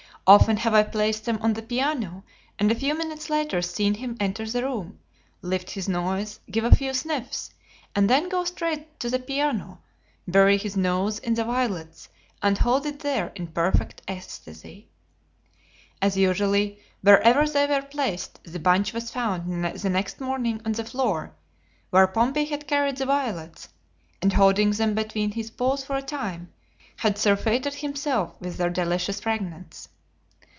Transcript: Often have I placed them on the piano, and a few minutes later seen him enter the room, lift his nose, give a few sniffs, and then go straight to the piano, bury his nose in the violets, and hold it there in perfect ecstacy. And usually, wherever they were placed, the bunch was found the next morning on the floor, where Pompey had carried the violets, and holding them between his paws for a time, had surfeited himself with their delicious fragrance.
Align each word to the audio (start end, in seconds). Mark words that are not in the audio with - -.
Often 0.27 0.57
have 0.57 0.73
I 0.73 0.83
placed 0.83 1.25
them 1.25 1.39
on 1.41 1.53
the 1.53 1.61
piano, 1.61 2.23
and 2.57 2.71
a 2.71 2.75
few 2.75 2.95
minutes 2.97 3.29
later 3.29 3.61
seen 3.61 3.95
him 3.95 4.15
enter 4.17 4.45
the 4.47 4.63
room, 4.63 4.97
lift 5.41 5.71
his 5.71 5.89
nose, 5.89 6.39
give 6.49 6.63
a 6.63 6.73
few 6.73 6.93
sniffs, 6.93 7.51
and 7.95 8.09
then 8.09 8.29
go 8.29 8.45
straight 8.45 8.97
to 9.01 9.09
the 9.09 9.19
piano, 9.19 9.81
bury 10.25 10.57
his 10.57 10.77
nose 10.77 11.19
in 11.19 11.33
the 11.33 11.43
violets, 11.43 12.07
and 12.41 12.59
hold 12.59 12.85
it 12.85 12.99
there 13.01 13.33
in 13.35 13.47
perfect 13.47 14.03
ecstacy. 14.07 14.87
And 16.01 16.15
usually, 16.15 16.79
wherever 17.01 17.45
they 17.45 17.67
were 17.67 17.81
placed, 17.81 18.39
the 18.45 18.59
bunch 18.59 18.93
was 18.93 19.11
found 19.11 19.65
the 19.65 19.89
next 19.89 20.21
morning 20.21 20.61
on 20.63 20.71
the 20.73 20.85
floor, 20.85 21.33
where 21.89 22.07
Pompey 22.07 22.45
had 22.45 22.67
carried 22.67 22.95
the 22.97 23.05
violets, 23.05 23.67
and 24.21 24.31
holding 24.31 24.71
them 24.71 24.93
between 24.95 25.31
his 25.31 25.51
paws 25.51 25.83
for 25.83 25.97
a 25.97 26.01
time, 26.01 26.53
had 26.97 27.17
surfeited 27.17 27.73
himself 27.73 28.39
with 28.39 28.55
their 28.55 28.69
delicious 28.69 29.19
fragrance. 29.19 29.89